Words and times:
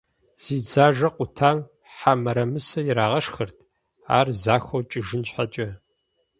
Зи 0.43 0.57
дзажэ 0.65 1.09
къутам 1.15 1.57
хьэ 1.95 2.13
мырамысэ 2.23 2.79
ирагъэшхырт, 2.89 3.57
ар 4.17 4.27
захуэу 4.43 4.87
кӏыжын 4.91 5.21
щхьэкӏэ. 5.27 5.67